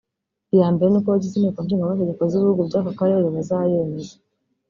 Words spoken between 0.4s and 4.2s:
Iya mbere ni uko abagize inteko nshingamateko z’ibihugu by’aka karere bazayemeza